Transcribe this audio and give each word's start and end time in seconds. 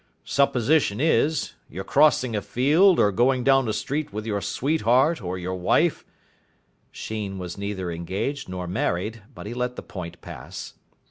Supposition 0.25 0.99
is, 0.99 1.53
you're 1.69 1.83
crossing 1.83 2.35
a 2.35 2.41
field 2.41 2.99
or 2.99 3.11
going 3.11 3.43
down 3.43 3.67
a 3.67 3.71
street 3.73 4.11
with 4.11 4.25
your 4.25 4.41
sweetheart 4.41 5.21
or 5.21 5.37
your 5.37 5.53
wife" 5.53 6.03
Sheen 6.91 7.37
was 7.37 7.55
neither 7.55 7.91
engaged 7.91 8.49
nor 8.49 8.65
married, 8.65 9.21
but 9.35 9.45
he 9.45 9.53
let 9.53 9.75
the 9.75 9.83
point 9.83 10.19
pass. 10.19 10.73